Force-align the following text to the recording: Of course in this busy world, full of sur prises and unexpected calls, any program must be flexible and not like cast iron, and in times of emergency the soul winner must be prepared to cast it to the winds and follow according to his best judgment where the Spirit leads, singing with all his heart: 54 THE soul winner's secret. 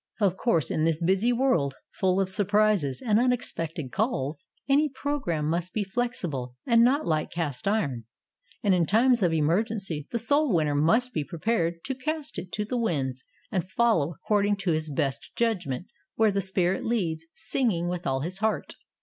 Of 0.19 0.35
course 0.35 0.71
in 0.71 0.83
this 0.83 0.99
busy 0.99 1.31
world, 1.31 1.75
full 1.91 2.19
of 2.19 2.27
sur 2.31 2.45
prises 2.45 3.03
and 3.05 3.19
unexpected 3.19 3.91
calls, 3.91 4.47
any 4.67 4.89
program 4.89 5.47
must 5.47 5.73
be 5.75 5.83
flexible 5.83 6.55
and 6.65 6.83
not 6.83 7.05
like 7.05 7.29
cast 7.31 7.67
iron, 7.67 8.05
and 8.63 8.73
in 8.73 8.87
times 8.87 9.21
of 9.21 9.31
emergency 9.31 10.07
the 10.09 10.17
soul 10.17 10.51
winner 10.55 10.73
must 10.73 11.13
be 11.13 11.23
prepared 11.23 11.83
to 11.83 11.93
cast 11.93 12.39
it 12.39 12.51
to 12.53 12.65
the 12.65 12.79
winds 12.79 13.23
and 13.51 13.69
follow 13.69 14.13
according 14.15 14.55
to 14.55 14.71
his 14.71 14.89
best 14.89 15.33
judgment 15.35 15.85
where 16.15 16.31
the 16.31 16.41
Spirit 16.41 16.83
leads, 16.83 17.27
singing 17.35 17.87
with 17.87 18.07
all 18.07 18.21
his 18.21 18.39
heart: 18.39 18.69
54 18.69 18.69
THE 18.69 18.71
soul 18.71 18.71
winner's 18.71 18.73
secret. 18.79 18.83